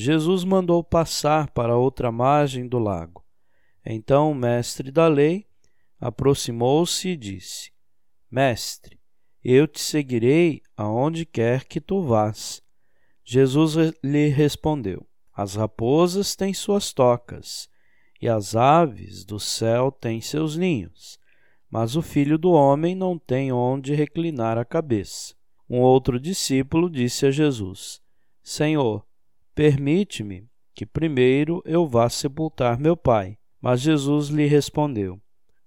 Jesus 0.00 0.44
mandou 0.44 0.84
passar 0.84 1.50
para 1.50 1.76
outra 1.76 2.12
margem 2.12 2.68
do 2.68 2.78
lago. 2.78 3.24
Então 3.84 4.30
o 4.30 4.34
mestre 4.34 4.92
da 4.92 5.08
lei 5.08 5.44
aproximou-se 5.98 7.08
e 7.08 7.16
disse: 7.16 7.72
Mestre, 8.30 9.00
eu 9.42 9.66
te 9.66 9.80
seguirei 9.80 10.62
aonde 10.76 11.26
quer 11.26 11.64
que 11.64 11.80
tu 11.80 12.00
vás. 12.00 12.62
Jesus 13.24 13.74
lhe 14.04 14.28
respondeu: 14.28 15.04
As 15.34 15.56
raposas 15.56 16.36
têm 16.36 16.54
suas 16.54 16.92
tocas, 16.92 17.68
e 18.22 18.28
as 18.28 18.54
aves 18.54 19.24
do 19.24 19.40
céu 19.40 19.90
têm 19.90 20.20
seus 20.20 20.56
ninhos, 20.56 21.18
mas 21.68 21.96
o 21.96 22.02
filho 22.02 22.38
do 22.38 22.52
homem 22.52 22.94
não 22.94 23.18
tem 23.18 23.50
onde 23.50 23.96
reclinar 23.96 24.58
a 24.58 24.64
cabeça. 24.64 25.34
Um 25.68 25.80
outro 25.80 26.20
discípulo 26.20 26.88
disse 26.88 27.26
a 27.26 27.32
Jesus: 27.32 28.00
Senhor, 28.44 29.07
Permite-me 29.58 30.48
que 30.72 30.86
primeiro 30.86 31.60
eu 31.64 31.84
vá 31.84 32.08
sepultar 32.08 32.78
meu 32.78 32.96
pai. 32.96 33.36
Mas 33.60 33.80
Jesus 33.80 34.28
lhe 34.28 34.46
respondeu: 34.46 35.20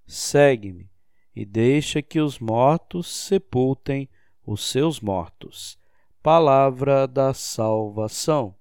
Segue-me 0.07 0.89
e 1.35 1.45
deixa 1.45 2.01
que 2.01 2.21
os 2.21 2.39
mortos 2.39 3.13
sepultem 3.13 4.07
os 4.47 4.63
seus 4.63 5.01
mortos. 5.01 5.77
Palavra 6.23 7.05
da 7.05 7.33
salvação. 7.33 8.55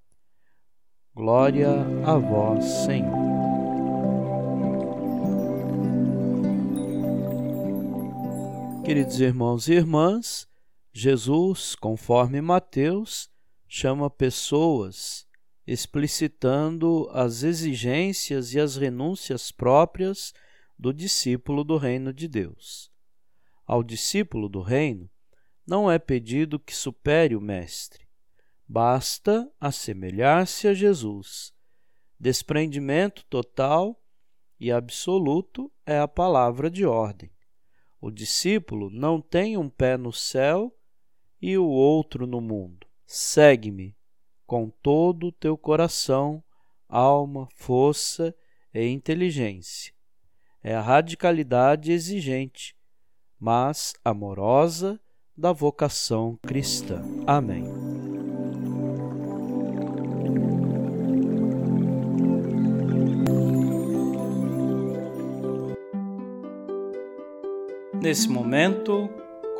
Glória 1.15 1.69
a 2.05 2.17
vós, 2.17 2.65
Senhor. 2.65 3.15
Queridos 8.83 9.17
irmãos 9.21 9.69
e 9.69 9.75
irmãs, 9.75 10.45
Jesus, 10.91 11.73
conforme 11.73 12.41
Mateus, 12.41 13.30
chama 13.73 14.09
pessoas 14.09 15.25
explicitando 15.65 17.09
as 17.13 17.41
exigências 17.41 18.53
e 18.53 18.59
as 18.59 18.75
renúncias 18.75 19.49
próprias 19.49 20.33
do 20.77 20.93
discípulo 20.93 21.63
do 21.63 21.77
reino 21.77 22.11
de 22.11 22.27
Deus. 22.27 22.91
Ao 23.65 23.81
discípulo 23.81 24.49
do 24.49 24.59
reino 24.59 25.09
não 25.65 25.89
é 25.89 25.97
pedido 25.97 26.59
que 26.59 26.75
supere 26.75 27.33
o 27.33 27.39
Mestre, 27.39 28.05
basta 28.67 29.49
assemelhar-se 29.57 30.67
a 30.67 30.73
Jesus. 30.73 31.53
Desprendimento 32.19 33.23
total 33.29 33.97
e 34.59 34.69
absoluto 34.69 35.71
é 35.85 35.97
a 35.97 36.09
palavra 36.09 36.69
de 36.69 36.85
ordem. 36.85 37.31
O 38.01 38.11
discípulo 38.11 38.89
não 38.89 39.21
tem 39.21 39.55
um 39.55 39.69
pé 39.69 39.95
no 39.95 40.11
céu 40.11 40.77
e 41.41 41.57
o 41.57 41.65
outro 41.65 42.27
no 42.27 42.41
mundo 42.41 42.90
Segue-me 43.13 43.93
com 44.47 44.69
todo 44.81 45.27
o 45.27 45.31
teu 45.33 45.57
coração, 45.57 46.41
alma, 46.87 47.45
força 47.57 48.33
e 48.73 48.87
inteligência. 48.87 49.91
É 50.63 50.73
a 50.73 50.79
radicalidade 50.79 51.91
exigente, 51.91 52.73
mas 53.37 53.93
amorosa 54.01 54.97
da 55.35 55.51
vocação 55.51 56.39
cristã. 56.41 57.03
Amém. 57.27 57.65
Nesse 68.01 68.29
momento, 68.29 69.09